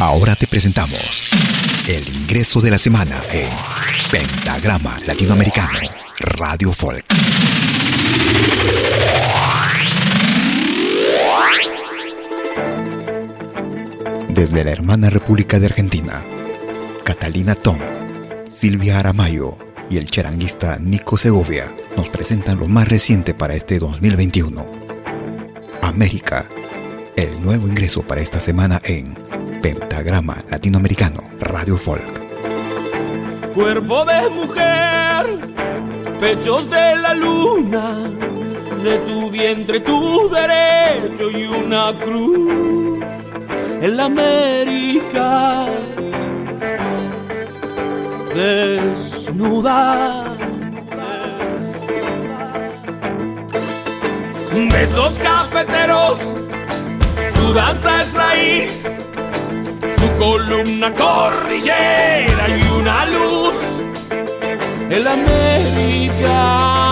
Ahora 0.00 0.34
te 0.34 0.46
presentamos 0.46 1.28
el 1.86 2.16
ingreso 2.16 2.62
de 2.62 2.70
la 2.70 2.78
semana 2.78 3.22
en 3.30 3.50
Pentagrama 4.10 4.98
Latinoamericano 5.06 5.78
Radio 6.20 6.72
Folk. 6.72 7.04
Desde 14.30 14.64
la 14.64 14.70
hermana 14.70 15.10
República 15.10 15.60
de 15.60 15.66
Argentina, 15.66 16.24
Catalina 17.04 17.54
Tom, 17.54 17.78
Silvia 18.48 18.98
Aramayo 19.00 19.58
y 19.90 19.98
el 19.98 20.06
charanguista 20.06 20.78
Nico 20.78 21.18
Segovia 21.18 21.66
nos 21.98 22.08
presentan 22.08 22.58
lo 22.58 22.68
más 22.68 22.88
reciente 22.88 23.34
para 23.34 23.52
este 23.52 23.78
2021. 23.78 24.66
América, 25.82 26.48
el 27.16 27.42
nuevo 27.42 27.68
ingreso 27.68 28.00
para 28.02 28.22
esta 28.22 28.40
semana 28.40 28.80
en 28.82 29.29
Pentagrama 29.62 30.36
Latinoamericano 30.50 31.20
Radio 31.40 31.76
Folk. 31.76 32.20
Cuerpo 33.54 34.04
de 34.04 34.30
mujer, 34.30 35.26
pechos 36.18 36.70
de 36.70 36.96
la 36.96 37.14
luna, 37.14 38.10
de 38.82 38.98
tu 38.98 39.30
vientre 39.30 39.80
tu 39.80 40.28
derecho 40.30 41.30
y 41.30 41.46
una 41.46 41.92
cruz 41.98 43.04
en 43.82 43.96
la 43.96 44.04
América 44.04 45.66
desnuda. 48.34 50.24
Besos 54.72 55.18
cafeteros, 55.18 56.18
su 57.34 57.54
danza 57.54 58.02
es 58.02 58.14
raíz, 58.14 58.90
su 60.00 60.16
columna 60.18 60.92
cordillera 60.94 62.48
y 62.48 62.80
una 62.80 63.06
luz. 63.06 63.82
El 64.88 65.06
América 65.06 66.89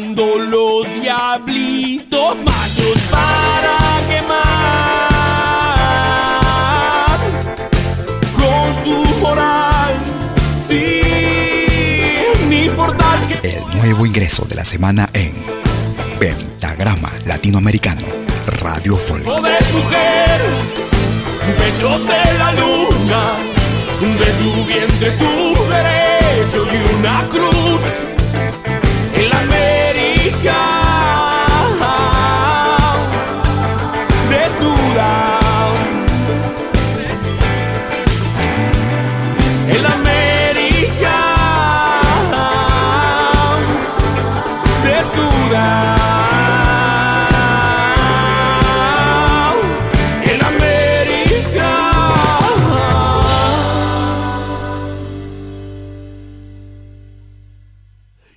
los 0.00 0.86
diablitos 1.00 2.36
mayos 2.42 2.98
para 3.10 3.78
quemar 4.08 5.08
con 8.34 8.74
su 8.82 8.96
moral 9.20 9.94
sin 10.66 12.52
importar 12.52 13.18
que 13.28 13.34
El 13.46 13.62
nuevo 13.78 14.06
ingreso 14.06 14.46
de 14.46 14.54
la 14.54 14.64
semana 14.64 15.06
en 15.12 15.34
Pentagrama 16.18 17.10
Latinoamericano 17.26 18.06
Radio 18.62 18.96
Folk. 18.96 19.24
poder 19.24 19.62
mujer, 19.72 20.40
pechos 21.58 22.06
de 22.06 22.38
la 22.38 22.52
luna, 22.52 23.36
de 24.00 24.32
tu 24.32 24.64
vientre 24.64 25.10
tu 25.10 25.64
derecho 25.68 25.99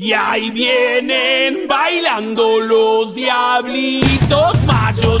Y 0.00 0.12
ahí 0.12 0.52
vienen 0.52 1.66
bailando 1.66 2.60
los 2.60 3.12
diablitos 3.16 4.64
machos 4.64 5.20